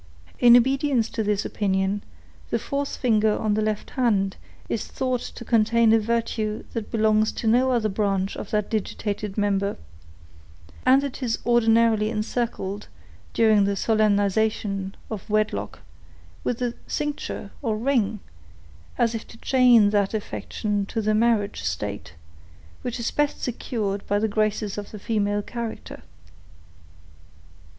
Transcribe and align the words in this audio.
In 0.39 0.57
obedience 0.57 1.11
to 1.11 1.21
this 1.21 1.45
opinion, 1.45 2.03
the 2.49 2.57
fourth 2.57 2.97
finger 2.97 3.33
of 3.33 3.53
the 3.53 3.61
left 3.61 3.91
hand 3.91 4.35
is 4.67 4.87
thought 4.87 5.21
to 5.21 5.45
contain 5.45 5.93
a 5.93 5.99
virtue 5.99 6.63
that 6.73 6.89
belongs 6.89 7.31
to 7.33 7.45
no 7.45 7.69
other 7.69 7.87
branch 7.87 8.35
of 8.35 8.49
that 8.49 8.67
digitated 8.71 9.37
member; 9.37 9.77
and 10.87 11.03
it 11.03 11.21
is 11.21 11.37
ordinarily 11.45 12.09
encircled, 12.09 12.87
during 13.35 13.65
the 13.65 13.75
solemnization 13.75 14.95
of 15.11 15.29
wedlock, 15.29 15.81
with 16.43 16.63
a 16.63 16.73
cincture 16.87 17.51
or 17.61 17.77
ring, 17.77 18.21
as 18.97 19.13
if 19.13 19.27
to 19.27 19.37
chain 19.37 19.91
that 19.91 20.15
affection 20.15 20.83
to 20.87 20.99
the 20.99 21.13
marriage 21.13 21.61
state, 21.63 22.15
which 22.81 22.99
is 22.99 23.11
best 23.11 23.39
secured 23.39 24.07
by 24.07 24.17
the 24.17 24.27
graces 24.27 24.79
of 24.79 24.89
the 24.89 24.97
female 24.97 25.43
character." 25.43 26.01